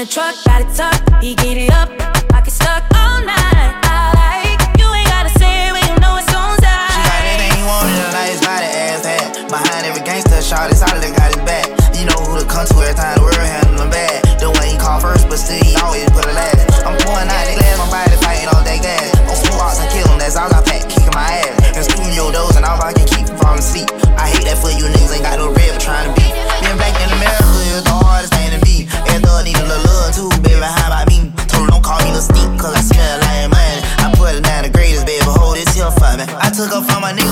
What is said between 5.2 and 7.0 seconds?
say it when you know it's on time.